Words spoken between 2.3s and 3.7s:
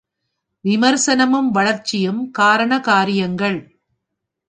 காரண காரியங்கள்.